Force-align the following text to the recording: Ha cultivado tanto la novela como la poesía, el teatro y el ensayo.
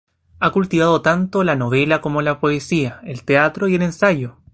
Ha 0.39 0.49
cultivado 0.49 1.03
tanto 1.03 1.43
la 1.43 1.55
novela 1.55 2.01
como 2.01 2.23
la 2.23 2.39
poesía, 2.39 3.01
el 3.05 3.23
teatro 3.23 3.67
y 3.67 3.75
el 3.75 3.83
ensayo. 3.83 4.35